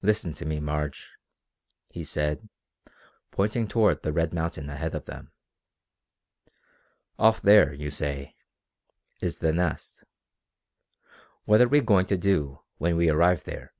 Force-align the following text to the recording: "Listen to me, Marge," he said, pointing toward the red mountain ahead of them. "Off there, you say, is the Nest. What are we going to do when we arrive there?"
"Listen 0.00 0.32
to 0.32 0.46
me, 0.46 0.60
Marge," 0.60 1.10
he 1.90 2.04
said, 2.04 2.48
pointing 3.30 3.68
toward 3.68 4.02
the 4.02 4.10
red 4.10 4.32
mountain 4.32 4.70
ahead 4.70 4.94
of 4.94 5.04
them. 5.04 5.30
"Off 7.18 7.42
there, 7.42 7.70
you 7.74 7.90
say, 7.90 8.34
is 9.20 9.40
the 9.40 9.52
Nest. 9.52 10.04
What 11.44 11.60
are 11.60 11.68
we 11.68 11.82
going 11.82 12.06
to 12.06 12.16
do 12.16 12.60
when 12.78 12.96
we 12.96 13.10
arrive 13.10 13.44
there?" 13.44 13.74